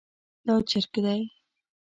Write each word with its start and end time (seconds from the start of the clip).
دا 0.45 0.53
چرګ 0.69 0.93
دی 1.05 1.21